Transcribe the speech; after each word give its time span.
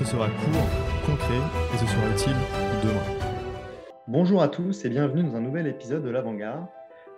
Ce 0.00 0.06
sera 0.06 0.30
court, 0.30 0.70
concret 1.04 1.36
et 1.74 1.76
ce 1.76 1.84
sera 1.84 2.10
utile 2.10 2.36
demain. 2.82 3.84
Bonjour 4.08 4.40
à 4.40 4.48
tous 4.48 4.86
et 4.86 4.88
bienvenue 4.88 5.22
dans 5.24 5.36
un 5.36 5.42
nouvel 5.42 5.66
épisode 5.66 6.02
de 6.02 6.08
l'Avant-Garde. 6.08 6.66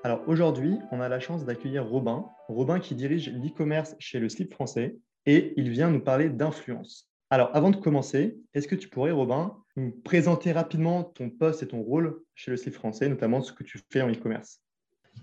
Alors 0.02 0.24
aujourd'hui, 0.27 0.80
on 0.91 1.00
a 1.00 1.08
la 1.08 1.20
chance 1.20 1.45
d'accueillir 1.45 1.86
Robin, 1.86 2.27
Robin 2.48 2.80
qui 2.80 2.96
dirige 2.96 3.30
l'e-commerce 3.30 3.95
chez 4.00 4.18
le 4.18 4.28
Slip 4.28 4.52
français 4.52 4.96
et 5.27 5.55
il 5.56 5.70
vient 5.70 5.92
nous 5.92 6.00
parler 6.00 6.28
d'influence. 6.28 7.08
Alors 7.30 7.50
avant 7.55 7.70
de 7.70 7.77
commencer, 7.77 8.36
est-ce 8.52 8.66
que 8.66 8.74
tu 8.74 8.88
pourrais, 8.88 9.12
Robin, 9.12 9.56
nous 9.77 9.92
présenter 9.92 10.50
rapidement 10.50 11.05
ton 11.05 11.30
poste 11.30 11.62
et 11.62 11.69
ton 11.69 11.83
rôle 11.83 12.20
chez 12.34 12.50
le 12.50 12.56
Slip 12.56 12.74
français, 12.74 13.08
notamment 13.08 13.42
ce 13.42 13.52
que 13.52 13.62
tu 13.62 13.80
fais 13.92 14.02
en 14.02 14.10
e-commerce? 14.10 14.60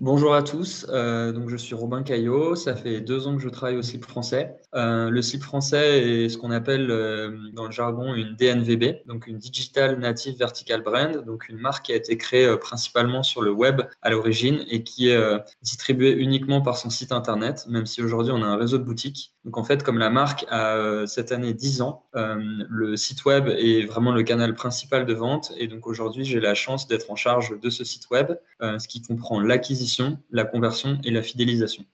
Bonjour 0.02 0.34
à 0.34 0.44
tous, 0.44 0.86
euh, 0.88 1.34
donc 1.34 1.50
je 1.50 1.58
suis 1.58 1.76
Robin 1.76 2.04
Caillot, 2.04 2.56
ça 2.56 2.74
fait 2.74 3.02
deux 3.02 3.28
ans 3.28 3.36
que 3.36 3.42
je 3.42 3.50
travaille 3.50 3.76
au 3.76 3.82
slip 3.82 4.06
français. 4.06 4.56
Euh, 4.74 5.10
le 5.10 5.22
slip 5.22 5.44
français 5.44 6.24
est 6.24 6.30
ce 6.30 6.38
qu'on 6.38 6.52
appelle 6.52 6.90
euh, 6.90 7.38
dans 7.52 7.66
le 7.66 7.72
jargon 7.72 8.14
une 8.14 8.34
DNVB, 8.38 9.06
donc 9.08 9.28
une 9.28 9.38
Digital 9.38 10.00
Native 10.00 10.38
Vertical 10.38 10.84
Brand, 10.84 11.26
donc 11.26 11.50
une 11.50 11.58
marque 11.58 11.88
qui 11.88 11.92
a 11.92 11.96
été 11.98 12.18
créée 12.18 12.56
principalement 12.58 13.24
sur 13.24 13.42
le 13.42 13.52
web 13.52 13.82
à 14.02 14.10
l'origine 14.10 14.64
et 14.70 14.84
qui 14.84 15.10
est 15.10 15.20
distribuée 15.62 16.14
uniquement 16.14 16.62
par 16.62 16.78
son 16.78 16.90
site 16.90 17.12
internet, 17.12 17.66
même 17.68 17.86
si 17.86 18.02
aujourd'hui 18.02 18.32
on 18.32 18.42
a 18.42 18.48
un 18.48 18.56
réseau 18.56 18.78
de 18.78 18.84
boutiques. 18.84 19.34
Donc 19.46 19.58
en 19.58 19.64
fait, 19.64 19.84
comme 19.84 19.98
la 19.98 20.10
marque 20.10 20.46
a 20.50 20.76
euh, 20.76 21.06
cette 21.06 21.32
année 21.32 21.54
10 21.54 21.82
ans, 21.82 22.04
le 22.14 22.96
site 22.98 23.26
web 23.26 23.48
est 23.48 23.86
vraiment 23.86 24.12
le 24.12 24.24
canal 24.24 24.54
principal 24.54 25.06
de 25.06 25.14
vente 25.14 25.54
et 25.58 25.68
donc 25.68 25.88
aujourd'hui 25.88 26.26
j'ai 26.26 26.40
la 26.40 26.56
chance 26.56 26.88
d'être 26.88 27.10
en 27.10 27.16
charge 27.16 27.58
de 27.60 27.70
ce 27.70 27.84
site 27.84 28.10
web, 28.10 28.34
ce 28.62 28.88
qui 28.88 29.02
comprend 29.02 29.40
l'acquisition, 29.40 30.20
la 30.30 30.44
conversion 30.44 31.00
et 31.04 31.12
la 31.12 31.22
fidélisation. 31.22 31.86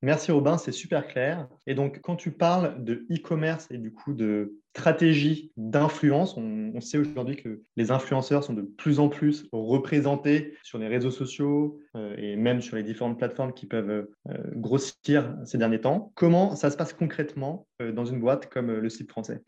Merci 0.00 0.30
Robin, 0.30 0.58
c'est 0.58 0.72
super 0.72 1.08
clair. 1.08 1.48
Et 1.66 1.74
donc, 1.74 2.00
quand 2.02 2.14
tu 2.14 2.30
parles 2.30 2.84
de 2.84 3.04
e-commerce 3.10 3.66
et 3.72 3.78
du 3.78 3.92
coup 3.92 4.14
de 4.14 4.58
stratégie 4.76 5.50
d'influence, 5.56 6.36
on, 6.36 6.80
sait 6.80 6.98
aujourd'hui 6.98 7.34
que 7.34 7.62
les 7.76 7.90
influenceurs 7.90 8.44
sont 8.44 8.52
de 8.52 8.62
plus 8.62 9.00
en 9.00 9.08
plus 9.08 9.48
représentés 9.50 10.56
sur 10.62 10.78
les 10.78 10.86
réseaux 10.86 11.10
sociaux 11.10 11.80
euh, 11.96 12.14
et 12.16 12.36
même 12.36 12.60
sur 12.60 12.76
les 12.76 12.84
différentes 12.84 13.18
plateformes 13.18 13.52
qui 13.52 13.66
peuvent 13.66 14.06
euh, 14.28 14.34
grossir 14.54 15.34
ces 15.44 15.58
derniers 15.58 15.80
temps. 15.80 16.12
Comment 16.14 16.54
ça 16.54 16.70
se 16.70 16.76
passe 16.76 16.92
concrètement 16.92 17.66
euh, 17.82 17.90
dans 17.90 18.04
une 18.04 18.20
boîte 18.20 18.48
comme 18.48 18.70
le 18.70 18.88
site 18.88 19.10
français? 19.10 19.42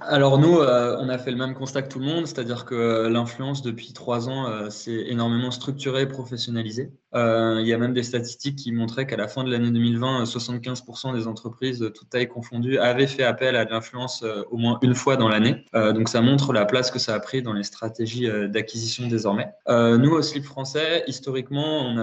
Alors 0.00 0.38
nous, 0.38 0.54
on 0.54 1.08
a 1.08 1.18
fait 1.18 1.32
le 1.32 1.36
même 1.36 1.54
constat 1.54 1.82
que 1.82 1.88
tout 1.88 1.98
le 1.98 2.04
monde, 2.04 2.26
c'est-à-dire 2.26 2.64
que 2.64 3.08
l'influence 3.08 3.62
depuis 3.62 3.92
trois 3.92 4.28
ans 4.28 4.70
s'est 4.70 5.06
énormément 5.08 5.50
structurée 5.50 6.02
et 6.02 6.06
professionnalisée. 6.06 6.92
Euh, 7.14 7.58
il 7.60 7.66
y 7.66 7.72
a 7.72 7.78
même 7.78 7.94
des 7.94 8.02
statistiques 8.02 8.56
qui 8.56 8.72
montraient 8.72 9.06
qu'à 9.06 9.16
la 9.16 9.28
fin 9.28 9.44
de 9.44 9.50
l'année 9.50 9.70
2020, 9.70 10.24
75% 10.24 11.14
des 11.14 11.26
entreprises, 11.26 11.78
de 11.78 11.88
toute 11.88 12.08
taille 12.10 12.28
confondue, 12.28 12.78
avaient 12.78 13.06
fait 13.06 13.24
appel 13.24 13.56
à 13.56 13.64
de 13.64 13.70
l'influence 13.70 14.24
au 14.50 14.56
moins 14.56 14.78
une 14.82 14.94
fois 14.94 15.16
dans 15.16 15.28
l'année. 15.28 15.64
donc 15.72 16.08
ça 16.08 16.20
montre 16.20 16.52
la 16.52 16.64
place 16.64 16.90
que 16.90 16.98
ça 16.98 17.14
a 17.14 17.20
pris 17.20 17.42
dans 17.42 17.52
les 17.52 17.62
stratégies 17.62 18.28
d'acquisition 18.48 19.08
désormais. 19.08 19.48
nous, 19.68 20.10
au 20.10 20.22
Slip 20.22 20.44
français, 20.44 21.04
historiquement, 21.06 21.94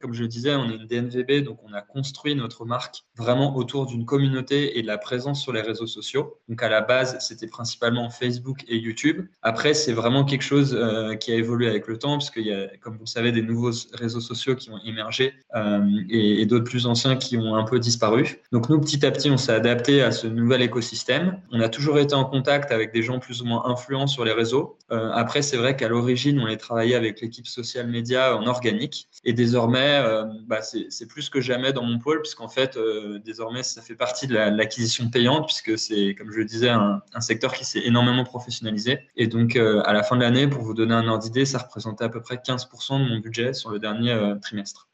comme 0.00 0.12
je 0.12 0.22
le 0.22 0.28
disais, 0.28 0.54
on 0.54 0.70
est 0.70 0.76
une 0.76 0.86
DNVB, 0.86 1.44
donc 1.44 1.58
on 1.64 1.72
a 1.72 1.82
construit 1.82 2.34
notre 2.34 2.64
marque 2.64 3.04
vraiment 3.16 3.56
autour 3.56 3.86
d'une 3.86 4.04
communauté 4.04 4.78
et 4.78 4.82
de 4.82 4.86
la 4.86 4.98
présence 4.98 5.40
sur 5.40 5.52
les 5.52 5.62
réseaux 5.62 5.86
sociaux. 5.86 6.38
Donc 6.48 6.62
à 6.62 6.68
la 6.68 6.80
base, 6.80 7.16
c'était 7.20 7.46
principalement 7.46 8.10
Facebook 8.10 8.64
et 8.68 8.76
YouTube. 8.76 9.26
Après, 9.42 9.74
c'est 9.74 9.92
vraiment 9.92 10.24
quelque 10.24 10.42
chose 10.42 10.74
euh, 10.78 11.14
qui 11.14 11.32
a 11.32 11.36
évolué 11.36 11.68
avec 11.68 11.86
le 11.86 11.98
temps, 11.98 12.18
parce 12.18 12.30
qu'il 12.30 12.46
y 12.46 12.52
a, 12.52 12.68
comme 12.80 12.94
vous 12.94 13.04
le 13.04 13.08
savez, 13.08 13.32
des 13.32 13.42
nouveaux 13.42 13.72
réseaux 13.92 14.20
sociaux 14.20 14.43
qui 14.52 14.70
ont 14.70 14.78
émergé 14.84 15.34
euh, 15.54 15.80
et, 16.08 16.44
d'autres 16.46 16.64
plus 16.64 16.86
anciens 16.86 17.16
qui 17.16 17.36
ont 17.36 17.54
un 17.54 17.64
peu 17.64 17.78
disparu. 17.78 18.40
Donc 18.52 18.68
nous, 18.68 18.80
petit 18.80 19.04
à 19.06 19.10
petit, 19.10 19.30
on 19.30 19.36
s'est 19.36 19.52
adapté 19.52 20.02
à 20.02 20.12
ce 20.12 20.26
nouvel 20.26 20.62
écosystème. 20.62 21.40
On 21.52 21.60
a 21.60 21.68
toujours 21.68 21.98
été 21.98 22.14
en 22.14 22.24
contact 22.24 22.70
avec 22.70 22.92
des 22.92 23.02
gens 23.02 23.18
plus 23.18 23.40
ou 23.40 23.46
moins 23.46 23.64
influents 23.66 24.06
sur 24.06 24.24
les 24.24 24.32
réseaux. 24.32 24.76
Euh, 24.90 25.10
après, 25.12 25.42
c'est 25.42 25.56
vrai 25.56 25.76
qu'à 25.76 25.88
l'origine, 25.88 26.38
on 26.40 26.48
est 26.48 26.56
travaillé 26.56 26.94
avec 26.94 27.20
l'équipe 27.20 27.46
social 27.46 27.88
média 27.88 28.36
en 28.36 28.46
organique. 28.46 29.08
Et 29.24 29.32
désormais, 29.32 30.00
euh, 30.04 30.24
bah, 30.46 30.60
c'est 30.62 31.06
plus 31.06 31.30
que 31.30 31.40
jamais 31.40 31.72
dans 31.72 31.84
mon 31.84 31.98
pôle, 31.98 32.20
puisqu'en 32.20 32.48
fait, 32.48 32.78
désormais, 33.24 33.62
ça 33.62 33.80
fait 33.80 33.94
partie 33.94 34.26
de 34.26 34.34
l'acquisition 34.34 35.08
payante, 35.08 35.46
puisque 35.46 35.78
c'est, 35.78 36.14
comme 36.14 36.30
je 36.30 36.38
le 36.38 36.44
disais, 36.44 36.68
un, 36.68 37.00
secteur 37.20 37.54
qui 37.54 37.64
s'est 37.64 37.80
énormément 37.84 38.24
professionnalisé. 38.24 38.98
Et 39.16 39.26
donc, 39.28 39.56
à 39.56 39.92
la 39.92 40.02
fin 40.02 40.16
de 40.16 40.22
l'année, 40.22 40.46
pour 40.46 40.62
vous 40.62 40.74
donner 40.74 40.94
un 40.94 41.06
ordre 41.08 41.22
d'idée, 41.22 41.46
ça 41.46 41.58
représentait 41.58 42.04
à 42.04 42.08
peu 42.10 42.20
près 42.20 42.36
15% 42.36 42.98
de 43.02 43.08
mon 43.08 43.18
budget 43.20 43.54
sur 43.54 43.70
le 43.70 43.78
dernier 43.78 44.33
trimestre. 44.40 44.88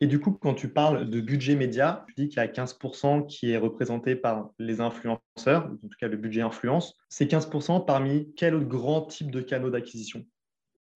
Et 0.00 0.06
du 0.06 0.20
coup, 0.20 0.30
quand 0.30 0.54
tu 0.54 0.68
parles 0.68 1.10
de 1.10 1.20
budget 1.20 1.56
média, 1.56 2.04
tu 2.08 2.14
dis 2.22 2.28
qu'il 2.28 2.36
y 2.36 2.40
a 2.40 2.46
15% 2.46 3.26
qui 3.26 3.50
est 3.50 3.58
représenté 3.58 4.14
par 4.14 4.50
les 4.58 4.80
influenceurs, 4.80 5.64
en 5.64 5.88
tout 5.88 5.96
cas 5.98 6.06
le 6.06 6.16
budget 6.16 6.42
influence. 6.42 6.94
C'est 7.08 7.28
15% 7.28 7.84
parmi 7.84 8.32
quel 8.36 8.54
autre 8.54 8.68
grand 8.68 9.02
type 9.02 9.32
de 9.32 9.40
canaux 9.40 9.70
d'acquisition? 9.70 10.24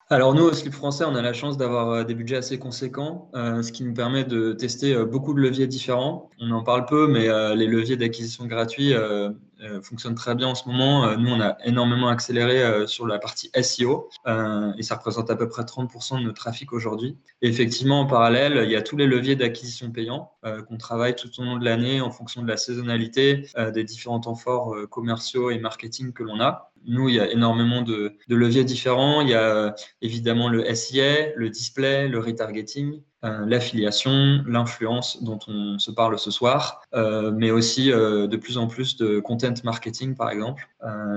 Alors 0.08 0.34
nous, 0.34 0.44
au 0.44 0.52
Slip 0.52 0.74
français, 0.74 1.04
on 1.06 1.14
a 1.14 1.22
la 1.22 1.32
chance 1.32 1.56
d'avoir 1.56 1.88
euh, 1.90 2.04
des 2.04 2.14
budgets 2.14 2.36
assez 2.36 2.58
conséquents, 2.58 3.30
euh, 3.34 3.62
ce 3.62 3.72
qui 3.72 3.82
nous 3.82 3.94
permet 3.94 4.24
de 4.24 4.52
tester 4.52 4.94
euh, 4.94 5.06
beaucoup 5.06 5.32
de 5.32 5.40
leviers 5.40 5.66
différents. 5.66 6.28
On 6.38 6.50
en 6.50 6.62
parle 6.62 6.84
peu, 6.84 7.08
mais 7.08 7.28
euh, 7.28 7.54
les 7.54 7.66
leviers 7.66 7.96
d'acquisition 7.96 8.46
gratuits 8.46 8.92
euh, 8.92 9.30
euh, 9.62 9.80
fonctionnent 9.82 10.14
très 10.14 10.34
bien 10.34 10.48
en 10.48 10.54
ce 10.54 10.68
moment. 10.68 11.16
nous, 11.16 11.30
on 11.30 11.40
a 11.40 11.56
énormément 11.64 12.08
accéléré 12.08 12.86
sur 12.86 13.06
la 13.06 13.18
partie 13.18 13.50
SEO 13.60 14.08
et 14.26 14.82
ça 14.82 14.96
représente 14.96 15.30
à 15.30 15.36
peu 15.36 15.48
près 15.48 15.62
30% 15.62 16.18
de 16.18 16.24
notre 16.24 16.40
trafic 16.40 16.72
aujourd'hui. 16.72 17.16
Et 17.40 17.48
effectivement, 17.48 18.00
en 18.00 18.06
parallèle, 18.06 18.60
il 18.64 18.70
y 18.70 18.76
a 18.76 18.82
tous 18.82 18.96
les 18.96 19.06
leviers 19.06 19.36
d'acquisition 19.36 19.90
payants 19.90 20.32
qu'on 20.68 20.76
travaille 20.76 21.14
tout 21.14 21.28
au 21.38 21.44
long 21.44 21.58
de 21.58 21.64
l'année 21.64 22.00
en 22.00 22.10
fonction 22.10 22.42
de 22.42 22.48
la 22.48 22.56
saisonnalité, 22.56 23.46
des 23.72 23.84
différents 23.84 24.20
temps 24.20 24.34
forts 24.34 24.74
commerciaux 24.90 25.50
et 25.50 25.58
marketing 25.58 26.12
que 26.12 26.22
l'on 26.22 26.40
a. 26.40 26.72
Nous, 26.84 27.08
il 27.08 27.14
y 27.14 27.20
a 27.20 27.30
énormément 27.30 27.82
de, 27.82 28.16
de, 28.28 28.36
leviers 28.36 28.64
différents. 28.64 29.20
Il 29.20 29.28
y 29.28 29.34
a 29.34 29.74
évidemment 30.00 30.48
le 30.48 30.74
SIA, 30.74 31.32
le 31.36 31.48
display, 31.48 32.08
le 32.08 32.18
retargeting, 32.18 33.02
euh, 33.24 33.46
l'affiliation, 33.46 34.42
l'influence 34.46 35.22
dont 35.22 35.38
on 35.46 35.78
se 35.78 35.90
parle 35.90 36.18
ce 36.18 36.30
soir, 36.30 36.82
euh, 36.94 37.30
mais 37.30 37.50
aussi 37.50 37.92
euh, 37.92 38.26
de 38.26 38.36
plus 38.36 38.58
en 38.58 38.66
plus 38.66 38.96
de 38.96 39.20
content 39.20 39.54
marketing, 39.64 40.16
par 40.16 40.30
exemple. 40.30 40.68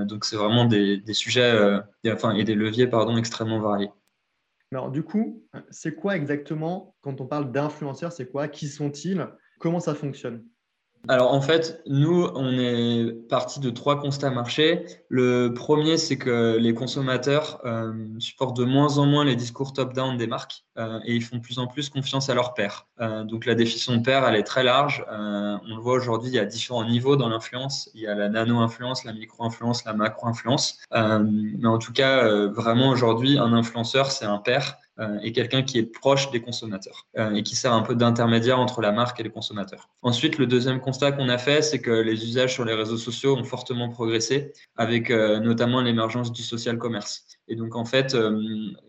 Donc, 0.04 0.24
c'est 0.24 0.36
vraiment 0.36 0.64
des, 0.64 0.98
des 0.98 1.14
sujets 1.14 1.52
euh, 1.52 1.80
enfin, 2.06 2.34
et 2.34 2.44
des 2.44 2.54
leviers 2.54 2.86
pardon, 2.86 3.16
extrêmement 3.16 3.60
variés. 3.60 3.90
Alors, 4.72 4.90
du 4.90 5.02
coup, 5.02 5.42
c'est 5.70 5.94
quoi 5.94 6.16
exactement, 6.16 6.94
quand 7.00 7.20
on 7.20 7.26
parle 7.26 7.52
d'influenceurs, 7.52 8.12
c'est 8.12 8.30
quoi? 8.30 8.48
Qui 8.48 8.68
sont-ils? 8.68 9.26
Comment 9.58 9.80
ça 9.80 9.94
fonctionne? 9.94 10.44
Alors 11.08 11.32
en 11.32 11.40
fait, 11.40 11.82
nous, 11.86 12.28
on 12.34 12.58
est 12.58 13.12
parti 13.28 13.60
de 13.60 13.70
trois 13.70 14.00
constats 14.00 14.30
marchés. 14.30 14.84
Le 15.08 15.52
premier, 15.54 15.96
c'est 15.96 16.16
que 16.16 16.56
les 16.58 16.74
consommateurs 16.74 17.60
euh, 17.64 17.92
supportent 18.18 18.56
de 18.56 18.64
moins 18.64 18.98
en 18.98 19.06
moins 19.06 19.24
les 19.24 19.36
discours 19.36 19.72
top-down 19.72 20.16
des 20.16 20.26
marques 20.26 20.64
euh, 20.78 20.98
et 21.04 21.14
ils 21.14 21.22
font 21.22 21.36
de 21.36 21.42
plus 21.42 21.58
en 21.58 21.66
plus 21.66 21.88
confiance 21.88 22.28
à 22.28 22.34
leur 22.34 22.54
père. 22.54 22.86
Euh, 23.00 23.24
donc 23.24 23.46
la 23.46 23.54
définition 23.54 23.96
de 23.96 24.02
père, 24.02 24.26
elle 24.26 24.36
est 24.36 24.42
très 24.42 24.62
large. 24.62 25.04
On 25.08 25.76
le 25.76 25.80
voit 25.80 25.94
aujourd'hui, 25.94 26.30
il 26.30 26.34
y 26.34 26.38
a 26.38 26.44
différents 26.44 26.84
niveaux 26.84 27.16
dans 27.16 27.28
l'influence. 27.28 27.90
Il 27.94 28.00
y 28.00 28.06
a 28.06 28.14
la 28.14 28.28
nano-influence, 28.28 29.04
la 29.04 29.12
micro-influence, 29.12 29.84
la 29.84 29.92
macro-influence. 29.92 30.78
Mais 30.92 31.66
en 31.66 31.78
tout 31.78 31.92
cas, 31.92 32.46
vraiment 32.48 32.90
aujourd'hui, 32.90 33.38
un 33.38 33.52
influenceur, 33.52 34.10
c'est 34.10 34.26
un 34.26 34.38
père 34.38 34.78
et 35.22 35.32
quelqu'un 35.32 35.62
qui 35.62 35.78
est 35.78 35.82
proche 35.84 36.30
des 36.30 36.40
consommateurs 36.40 37.06
euh, 37.18 37.34
et 37.34 37.42
qui 37.42 37.54
sert 37.54 37.72
un 37.72 37.82
peu 37.82 37.94
d'intermédiaire 37.94 38.58
entre 38.58 38.80
la 38.80 38.92
marque 38.92 39.20
et 39.20 39.22
les 39.22 39.30
consommateurs. 39.30 39.90
Ensuite, 40.02 40.38
le 40.38 40.46
deuxième 40.46 40.80
constat 40.80 41.12
qu'on 41.12 41.28
a 41.28 41.38
fait, 41.38 41.62
c'est 41.62 41.80
que 41.80 41.90
les 41.90 42.24
usages 42.24 42.54
sur 42.54 42.64
les 42.64 42.74
réseaux 42.74 42.96
sociaux 42.96 43.36
ont 43.36 43.44
fortement 43.44 43.88
progressé 43.90 44.52
avec 44.76 45.10
euh, 45.10 45.38
notamment 45.40 45.82
l'émergence 45.82 46.32
du 46.32 46.42
social 46.42 46.78
commerce. 46.78 47.26
Et 47.48 47.56
donc, 47.56 47.76
en 47.76 47.84
fait, 47.84 48.14
euh, 48.14 48.40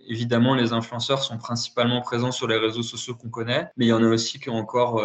évidemment, 0.07 0.55
les 0.55 0.73
influenceurs 0.73 1.21
sont 1.23 1.37
principalement 1.37 2.01
présents 2.01 2.31
sur 2.31 2.47
les 2.47 2.57
réseaux 2.57 2.83
sociaux 2.83 3.15
qu'on 3.15 3.29
connaît, 3.29 3.67
mais 3.75 3.85
il 3.85 3.89
y 3.89 3.93
en 3.93 4.03
a 4.03 4.07
aussi 4.07 4.39
qui 4.39 4.49
ont 4.49 4.55
encore 4.55 5.01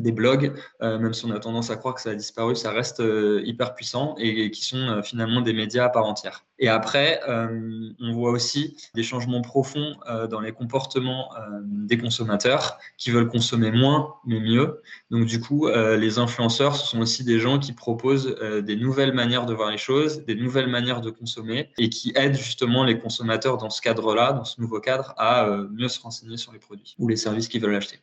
des 0.00 0.12
blogs, 0.12 0.52
même 0.80 1.14
si 1.14 1.24
on 1.24 1.30
a 1.30 1.38
tendance 1.38 1.70
à 1.70 1.76
croire 1.76 1.94
que 1.94 2.00
ça 2.00 2.10
a 2.10 2.14
disparu, 2.14 2.56
ça 2.56 2.70
reste 2.70 3.02
hyper 3.44 3.74
puissant 3.74 4.14
et, 4.18 4.50
qui 4.50 4.64
sont 4.64 5.02
finalement 5.02 5.40
des 5.40 5.52
médias 5.52 5.84
à 5.84 5.88
part 5.88 6.06
entière. 6.06 6.44
Et 6.60 6.68
après, 6.68 7.20
on 7.28 8.12
voit 8.12 8.30
aussi 8.30 8.76
des 8.94 9.02
changements 9.02 9.42
profonds 9.42 9.94
dans 10.30 10.40
les 10.40 10.52
comportements 10.52 11.30
des 11.62 11.98
consommateurs 11.98 12.78
qui 12.96 13.10
veulent 13.10 13.28
consommer 13.28 13.70
moins 13.70 14.14
mais 14.26 14.40
mieux. 14.40 14.82
Donc 15.10 15.26
du 15.26 15.40
coup, 15.40 15.68
les 15.68 16.18
influenceurs, 16.18 16.76
ce 16.76 16.86
sont 16.86 17.00
aussi 17.00 17.24
des 17.24 17.38
gens 17.38 17.58
qui 17.58 17.72
proposent 17.72 18.36
des 18.64 18.76
nouvelles 18.76 19.12
manières 19.12 19.46
de 19.46 19.54
voir 19.54 19.70
les 19.70 19.78
choses, 19.78 20.24
des 20.24 20.34
nouvelles 20.34 20.68
manières 20.68 21.00
de 21.00 21.10
consommer 21.10 21.70
et 21.78 21.88
qui 21.88 22.12
aident 22.16 22.36
justement 22.36 22.84
les 22.84 22.98
consommateurs 22.98 23.56
dans 23.56 23.70
ce 23.70 23.80
cadre-là, 23.80 24.32
dans 24.32 24.44
ce 24.44 24.60
nouveau 24.60 24.80
cadre, 24.80 25.14
à 25.16 25.46
mieux 25.70 25.88
se 25.88 26.00
renseigner 26.00 26.36
sur 26.36 26.52
les 26.52 26.58
produits 26.58 26.94
ou 26.98 27.08
les 27.08 27.16
services 27.16 27.48
qu'ils 27.48 27.62
veulent 27.62 27.76
acheter. 27.76 28.00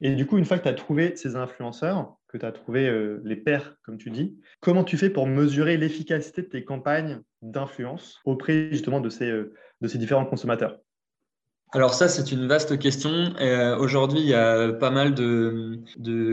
Et 0.00 0.14
du 0.14 0.26
coup, 0.26 0.38
une 0.38 0.44
fois 0.44 0.58
que 0.58 0.62
tu 0.62 0.68
as 0.68 0.74
trouvé 0.74 1.16
ces 1.16 1.36
influenceurs, 1.36 2.16
que 2.28 2.38
tu 2.38 2.46
as 2.46 2.52
trouvé 2.52 2.88
euh, 2.88 3.20
les 3.24 3.36
pairs, 3.36 3.76
comme 3.82 3.98
tu 3.98 4.10
dis, 4.10 4.38
comment 4.60 4.84
tu 4.84 4.96
fais 4.96 5.10
pour 5.10 5.26
mesurer 5.26 5.76
l'efficacité 5.76 6.42
de 6.42 6.46
tes 6.48 6.64
campagnes 6.64 7.20
d'influence 7.42 8.20
auprès 8.24 8.70
justement 8.70 9.00
de 9.00 9.08
ces, 9.08 9.28
euh, 9.28 9.54
de 9.80 9.88
ces 9.88 9.98
différents 9.98 10.26
consommateurs? 10.26 10.78
Alors 11.72 11.92
ça, 11.92 12.08
c'est 12.08 12.32
une 12.32 12.46
vaste 12.46 12.78
question. 12.78 13.34
Euh, 13.40 13.76
Aujourd'hui, 13.76 14.20
il 14.20 14.26
y 14.26 14.34
a 14.34 14.72
pas 14.72 14.90
mal 14.90 15.14
de, 15.14 15.78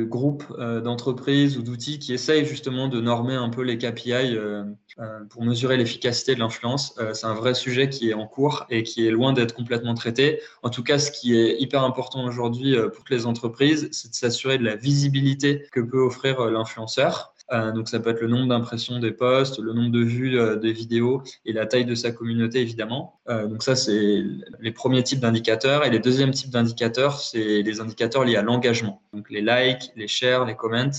groupes 0.04 0.46
euh, 0.58 0.80
d'entreprises 0.80 1.58
ou 1.58 1.62
d'outils 1.62 2.00
qui 2.00 2.14
essayent 2.14 2.46
justement 2.46 2.88
de 2.88 3.02
normer 3.02 3.36
un 3.36 3.50
peu 3.50 3.62
les 3.62 3.78
KPI 3.78 4.14
euh, 4.14 4.64
euh, 5.00 5.26
pour 5.30 5.44
mesurer 5.44 5.76
l'efficacité 5.76 6.36
de 6.36 6.40
l'influence. 6.40 6.98
C'est 7.14 7.26
un 7.26 7.34
vrai 7.34 7.54
sujet 7.54 7.90
qui 7.90 8.12
est 8.12 8.14
en 8.14 8.28
cours 8.28 8.66
et 8.70 8.84
qui 8.84 9.06
est 9.06 9.12
loin 9.12 9.34
d'être 9.34 9.54
complètement 9.54 9.94
traité. 9.94 10.40
En 10.64 10.70
tout 10.70 10.84
cas, 10.84 11.00
ce 11.00 11.12
qui 11.12 11.38
est 11.38 11.60
hyper 11.60 11.84
important 11.84 12.24
aujourd'hui 12.24 12.78
pour 12.78 13.00
toutes 13.00 13.10
les 13.10 13.26
entreprises, 13.26 13.90
c'est 13.92 14.12
de 14.12 14.16
s'assurer 14.16 14.58
de 14.58 14.64
la 14.64 14.78
visibilité 14.78 15.68
que 15.74 15.82
peut 15.82 16.00
offrir 16.00 16.50
l'influenceur. 16.50 17.35
Euh, 17.52 17.72
donc 17.72 17.90
ça 17.90 18.00
peut 18.00 18.10
être 18.10 18.22
le 18.22 18.28
nombre 18.28 18.48
d'impressions 18.48 19.00
des 19.00 19.12
posts, 19.12 19.60
le 19.60 19.74
nombre 19.74 19.92
de 19.92 20.00
vues 20.00 20.40
euh, 20.40 20.56
des 20.56 20.74
vidéos 20.74 21.22
et 21.46 21.54
la 21.54 21.68
taille 21.68 21.86
de 21.86 21.94
sa 21.94 22.12
communauté 22.12 22.60
évidemment. 22.60 23.20
Euh, 23.30 23.46
donc 23.46 23.62
ça 23.62 23.76
c'est 23.76 24.24
les 24.60 24.72
premiers 24.72 25.04
types 25.04 25.20
d'indicateurs 25.20 25.86
et 25.86 25.92
les 25.92 26.00
deuxièmes 26.00 26.32
types 26.32 26.50
d'indicateurs 26.50 27.20
c'est 27.20 27.62
les 27.62 27.82
indicateurs 27.82 28.26
liés 28.26 28.38
à 28.38 28.42
l'engagement. 28.42 29.02
Donc 29.14 29.30
les 29.30 29.42
likes, 29.42 29.92
les 29.96 30.08
shares, 30.08 30.46
les 30.46 30.56
comments. 30.56 30.92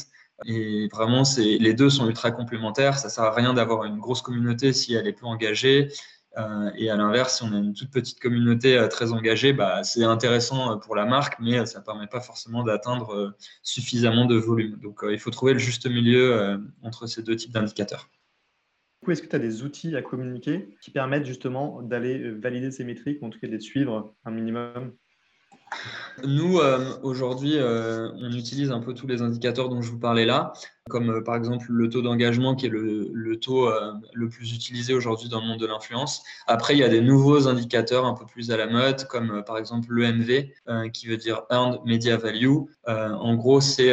Et 0.44 0.86
vraiment, 0.92 1.22
les 1.38 1.72
deux 1.72 1.88
sont 1.88 2.06
ultra 2.06 2.30
complémentaires. 2.30 2.98
Ça 2.98 3.08
sert 3.08 3.24
à 3.24 3.32
rien 3.32 3.54
d'avoir 3.54 3.84
une 3.84 3.98
grosse 3.98 4.20
communauté 4.20 4.74
si 4.74 4.92
elle 4.92 5.06
est 5.06 5.14
peu 5.14 5.24
engagée. 5.24 5.88
Euh, 6.38 6.70
et 6.76 6.90
à 6.90 6.96
l'inverse, 6.96 7.38
si 7.38 7.42
on 7.44 7.52
a 7.52 7.58
une 7.58 7.72
toute 7.72 7.90
petite 7.90 8.20
communauté 8.20 8.76
euh, 8.76 8.88
très 8.88 9.12
engagée, 9.12 9.52
bah, 9.52 9.82
c'est 9.84 10.04
intéressant 10.04 10.72
euh, 10.72 10.76
pour 10.76 10.94
la 10.94 11.06
marque, 11.06 11.38
mais 11.40 11.64
ça 11.64 11.80
ne 11.80 11.84
permet 11.84 12.06
pas 12.06 12.20
forcément 12.20 12.62
d'atteindre 12.62 13.34
suffisamment 13.62 14.26
de 14.26 14.36
volume. 14.36 14.76
Donc 14.76 15.00
il 15.08 15.18
faut 15.18 15.30
trouver 15.30 15.54
le 15.54 15.58
juste 15.58 15.86
milieu 15.86 16.60
entre 16.82 17.06
ces 17.06 17.22
deux 17.22 17.36
types 17.36 17.52
d'indicateurs. 17.52 18.10
Est-ce 19.08 19.22
que 19.22 19.28
tu 19.28 19.36
as 19.36 19.38
des 19.38 19.62
outils 19.62 19.94
à 19.96 20.02
communiquer 20.02 20.76
qui 20.80 20.90
permettent 20.90 21.26
justement 21.26 21.80
d'aller 21.80 22.30
valider 22.30 22.70
ces 22.70 22.84
métriques, 22.84 23.22
ou 23.22 23.26
en 23.26 23.30
tout 23.30 23.38
cas 23.38 23.46
de 23.46 23.52
les 23.52 23.60
suivre 23.60 24.14
un 24.24 24.30
minimum? 24.30 24.92
Nous, 26.24 26.58
euh, 26.58 26.98
aujourd'hui, 27.02 27.56
euh, 27.56 28.10
on 28.16 28.32
utilise 28.32 28.70
un 28.70 28.80
peu 28.80 28.94
tous 28.94 29.06
les 29.06 29.20
indicateurs 29.20 29.68
dont 29.68 29.82
je 29.82 29.90
vous 29.90 29.98
parlais 29.98 30.24
là, 30.24 30.54
comme 30.88 31.10
euh, 31.10 31.20
par 31.20 31.36
exemple 31.36 31.66
le 31.68 31.88
taux 31.90 32.00
d'engagement 32.00 32.54
qui 32.54 32.66
est 32.66 32.70
le, 32.70 33.10
le 33.12 33.36
taux 33.38 33.70
le 34.14 34.28
plus 34.28 34.54
utilisé 34.54 34.94
aujourd'hui 34.94 35.28
dans 35.28 35.40
le 35.40 35.46
monde 35.46 35.60
de 35.60 35.66
l'influence. 35.66 36.22
Après, 36.46 36.74
il 36.74 36.78
y 36.78 36.84
a 36.84 36.88
des 36.88 37.00
nouveaux 37.00 37.48
indicateurs 37.48 38.06
un 38.06 38.14
peu 38.14 38.24
plus 38.24 38.50
à 38.50 38.56
la 38.56 38.66
mode, 38.66 39.06
comme 39.08 39.42
par 39.44 39.58
exemple 39.58 39.92
l'EMV, 39.92 40.50
qui 40.92 41.06
veut 41.06 41.16
dire 41.16 41.42
Earned 41.50 41.80
Media 41.84 42.16
Value. 42.16 42.56
en 42.86 43.34
gros, 43.34 43.60
c'est 43.60 43.92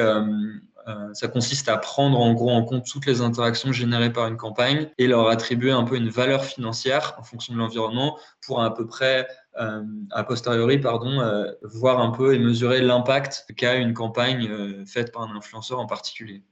ça 1.13 1.27
consiste 1.27 1.69
à 1.69 1.77
prendre 1.77 2.19
en 2.19 2.33
gros 2.33 2.51
en 2.51 2.63
compte 2.63 2.85
toutes 2.85 3.05
les 3.05 3.21
interactions 3.21 3.71
générées 3.71 4.11
par 4.11 4.27
une 4.27 4.37
campagne 4.37 4.89
et 4.97 5.07
leur 5.07 5.29
attribuer 5.29 5.71
un 5.71 5.83
peu 5.83 5.95
une 5.95 6.09
valeur 6.09 6.43
financière 6.43 7.15
en 7.17 7.23
fonction 7.23 7.53
de 7.53 7.59
l'environnement 7.59 8.17
pour 8.45 8.61
à 8.61 8.73
peu 8.73 8.85
près 8.85 9.27
euh, 9.59 9.83
a 10.11 10.23
posteriori, 10.23 10.79
pardon, 10.79 11.19
euh, 11.19 11.51
voir 11.61 11.99
un 11.99 12.11
peu 12.11 12.33
et 12.33 12.39
mesurer 12.39 12.81
l'impact 12.81 13.45
qu'a 13.55 13.75
une 13.75 13.93
campagne 13.93 14.47
euh, 14.49 14.85
faite 14.85 15.11
par 15.11 15.23
un 15.23 15.35
influenceur 15.35 15.79
en 15.79 15.85
particulier. 15.85 16.43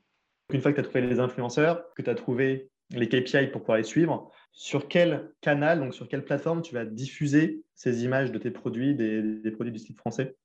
Une 0.54 0.62
fois 0.62 0.72
que 0.72 0.76
tu 0.76 0.82
as 0.82 0.84
trouvé 0.84 1.02
les 1.02 1.20
influenceurs, 1.20 1.84
que 1.96 2.04
tu 2.04 2.10
as 2.10 2.16
trouvé 2.16 2.70
les 2.92 3.08
KPI 3.08 3.48
pour 3.48 3.62
pouvoir 3.62 3.78
les 3.78 3.84
suivre, 3.84 4.30
sur 4.52 4.88
quel 4.88 5.32
canal, 5.42 5.80
donc 5.80 5.96
sur 5.96 6.08
quelle 6.08 6.24
plateforme 6.24 6.62
tu 6.62 6.76
vas 6.76 6.86
diffuser 6.86 7.64
ces 7.74 8.04
images 8.04 8.32
de 8.32 8.38
tes 8.38 8.52
produits, 8.52 8.94
des, 8.94 9.22
des 9.22 9.52
produits 9.52 9.72
du 9.72 9.80
site 9.80 9.98
français? 9.98 10.36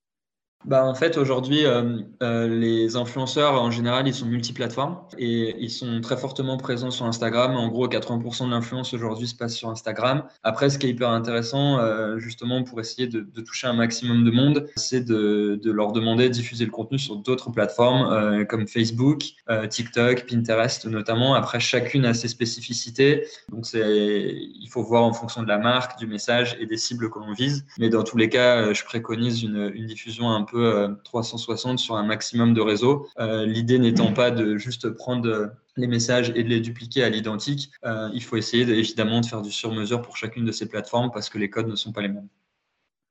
Bah, 0.64 0.84
en 0.84 0.94
fait, 0.94 1.16
aujourd'hui, 1.16 1.64
euh, 1.64 1.98
euh, 2.24 2.48
les 2.48 2.96
influenceurs, 2.96 3.62
en 3.62 3.70
général, 3.70 4.08
ils 4.08 4.14
sont 4.14 4.26
multiplateformes 4.26 4.98
et 5.16 5.54
ils 5.60 5.70
sont 5.70 6.00
très 6.00 6.16
fortement 6.16 6.56
présents 6.56 6.90
sur 6.90 7.06
Instagram. 7.06 7.54
En 7.54 7.68
gros, 7.68 7.86
80% 7.86 8.46
de 8.46 8.50
l'influence 8.50 8.92
aujourd'hui 8.92 9.28
se 9.28 9.36
passe 9.36 9.54
sur 9.54 9.68
Instagram. 9.68 10.24
Après, 10.42 10.68
ce 10.68 10.78
qui 10.78 10.86
est 10.86 10.90
hyper 10.90 11.10
intéressant, 11.10 11.78
euh, 11.78 12.18
justement, 12.18 12.64
pour 12.64 12.80
essayer 12.80 13.06
de, 13.06 13.20
toucher 13.42 13.68
un 13.68 13.74
maximum 13.74 14.24
de 14.24 14.30
monde, 14.32 14.66
c'est 14.74 15.04
de, 15.04 15.60
leur 15.64 15.92
demander 15.92 16.28
de 16.28 16.34
diffuser 16.34 16.64
le 16.64 16.72
contenu 16.72 16.98
sur 16.98 17.14
d'autres 17.16 17.50
plateformes 17.50 18.44
comme 18.46 18.66
Facebook, 18.66 19.22
TikTok, 19.70 20.26
Pinterest 20.26 20.86
notamment. 20.86 21.34
Après, 21.34 21.60
chacune 21.60 22.04
a 22.06 22.14
ses 22.14 22.28
spécificités. 22.28 23.26
Donc, 23.50 23.66
il 23.72 24.68
faut 24.70 24.82
voir 24.82 25.04
en 25.04 25.12
fonction 25.12 25.42
de 25.42 25.48
la 25.48 25.58
marque, 25.58 25.98
du 25.98 26.06
message 26.06 26.56
et 26.58 26.66
des 26.66 26.76
cibles 26.76 27.08
que 27.10 27.18
l'on 27.20 27.34
vise. 27.34 27.64
Mais 27.78 27.88
dans 27.88 28.02
tous 28.02 28.16
les 28.16 28.28
cas, 28.28 28.72
je 28.72 28.84
préconise 28.84 29.42
une 29.42 29.86
diffusion 29.86 30.30
un 30.30 30.42
peu 30.42 30.55
360 31.04 31.74
euh, 31.74 31.76
sur 31.76 31.96
un 31.96 32.04
maximum 32.04 32.54
de 32.54 32.60
réseaux. 32.60 33.06
Euh, 33.18 33.46
l'idée 33.46 33.78
n'étant 33.78 34.12
pas 34.12 34.30
de 34.30 34.56
juste 34.56 34.90
prendre 34.90 35.52
les 35.76 35.86
messages 35.86 36.32
et 36.34 36.42
de 36.42 36.48
les 36.48 36.60
dupliquer 36.60 37.04
à 37.04 37.10
l'identique. 37.10 37.70
Euh, 37.84 38.08
il 38.14 38.22
faut 38.22 38.36
essayer 38.36 38.62
évidemment 38.62 39.20
de 39.20 39.26
faire 39.26 39.42
du 39.42 39.52
sur-mesure 39.52 40.02
pour 40.02 40.16
chacune 40.16 40.44
de 40.44 40.52
ces 40.52 40.68
plateformes 40.68 41.10
parce 41.12 41.28
que 41.28 41.38
les 41.38 41.50
codes 41.50 41.68
ne 41.68 41.76
sont 41.76 41.92
pas 41.92 42.02
les 42.02 42.08
mêmes. 42.08 42.28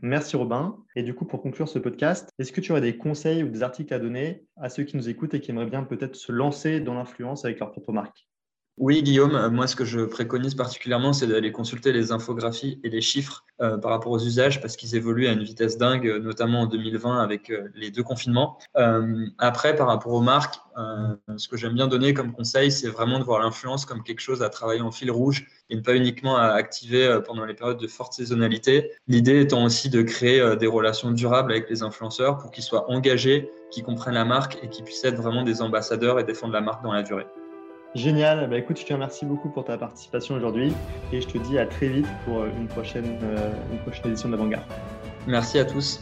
Merci 0.01 0.35
Robin. 0.35 0.77
Et 0.95 1.03
du 1.03 1.13
coup, 1.13 1.25
pour 1.25 1.41
conclure 1.41 1.69
ce 1.69 1.79
podcast, 1.79 2.29
est-ce 2.37 2.51
que 2.51 2.61
tu 2.61 2.71
aurais 2.71 2.81
des 2.81 2.97
conseils 2.97 3.43
ou 3.43 3.49
des 3.49 3.63
articles 3.63 3.93
à 3.93 3.99
donner 3.99 4.45
à 4.57 4.69
ceux 4.69 4.83
qui 4.83 4.97
nous 4.97 5.07
écoutent 5.07 5.33
et 5.33 5.39
qui 5.39 5.51
aimeraient 5.51 5.69
bien 5.69 5.83
peut-être 5.83 6.15
se 6.15 6.31
lancer 6.31 6.79
dans 6.79 6.93
l'influence 6.93 7.45
avec 7.45 7.59
leur 7.59 7.71
propre 7.71 7.93
marque? 7.93 8.27
Oui, 8.77 9.03
Guillaume, 9.03 9.35
euh, 9.35 9.49
moi 9.49 9.67
ce 9.67 9.75
que 9.77 9.85
je 9.85 10.01
préconise 10.01 10.53
particulièrement, 10.53 11.13
c'est 11.13 11.27
d'aller 11.27 11.53
consulter 11.53 11.93
les 11.93 12.11
infographies 12.11 12.77
et 12.83 12.89
les 12.89 12.99
chiffres 12.99 13.45
euh, 13.61 13.77
par 13.77 13.91
rapport 13.91 14.11
aux 14.11 14.19
usages 14.19 14.59
parce 14.59 14.75
qu'ils 14.75 14.97
évoluent 14.97 15.27
à 15.27 15.31
une 15.31 15.43
vitesse 15.43 15.77
dingue, 15.77 16.05
euh, 16.05 16.19
notamment 16.19 16.61
en 16.61 16.65
2020 16.65 17.21
avec 17.21 17.53
les 17.73 17.89
deux 17.89 18.03
confinements. 18.03 18.57
après, 19.37 19.75
par 19.77 19.87
rapport 19.87 20.11
aux 20.11 20.21
marques, 20.21 20.59
ce 21.37 21.47
que 21.47 21.55
j'aime 21.55 21.73
bien 21.73 21.87
donner 21.87 22.13
comme 22.13 22.33
conseil, 22.33 22.69
c'est 22.69 22.89
vraiment 22.89 23.17
de 23.19 23.23
voir 23.23 23.39
l'influence 23.39 23.85
comme 23.85 24.03
quelque 24.03 24.19
chose 24.19 24.43
à 24.43 24.49
travailler 24.49 24.81
en 24.81 24.91
fil 24.91 25.09
rouge 25.09 25.47
et 25.69 25.75
ne 25.75 25.81
pas 25.81 25.95
uniquement 25.95 26.35
à 26.35 26.47
activer 26.47 27.19
pendant 27.25 27.45
les 27.45 27.53
périodes 27.53 27.79
de 27.79 27.87
forte 27.87 28.13
saisonnalité. 28.13 28.91
L'idée 29.07 29.39
étant 29.39 29.63
aussi 29.63 29.89
de 29.89 30.01
créer 30.01 30.55
des 30.57 30.67
relations 30.67 31.11
durables 31.11 31.51
avec 31.51 31.69
les 31.69 31.81
influenceurs 31.83 32.37
pour 32.37 32.51
qu'ils 32.51 32.63
soient 32.63 32.89
engagés, 32.91 33.49
qu'ils 33.71 33.83
comprennent 33.83 34.15
la 34.15 34.25
marque 34.25 34.57
et 34.61 34.69
qu'ils 34.69 34.83
puissent 34.83 35.05
être 35.05 35.21
vraiment 35.21 35.43
des 35.43 35.61
ambassadeurs 35.61 36.19
et 36.19 36.25
défendre 36.25 36.53
la 36.53 36.61
marque 36.61 36.83
dans 36.83 36.93
la 36.93 37.03
durée. 37.03 37.27
Génial. 37.95 38.49
Bah, 38.49 38.57
écoute, 38.57 38.79
je 38.79 38.85
te 38.85 38.93
remercie 38.93 39.25
beaucoup 39.25 39.49
pour 39.49 39.63
ta 39.63 39.77
participation 39.77 40.35
aujourd'hui 40.35 40.73
et 41.13 41.21
je 41.21 41.27
te 41.27 41.37
dis 41.37 41.57
à 41.57 41.65
très 41.65 41.87
vite 41.87 42.07
pour 42.25 42.45
une 42.45 42.67
prochaine, 42.67 43.17
euh, 43.23 43.51
une 43.71 43.79
prochaine 43.79 44.11
édition 44.11 44.29
de 44.29 44.35
l'Avant-Garde. 44.35 44.65
Merci 45.27 45.57
à 45.59 45.65
tous. 45.65 46.01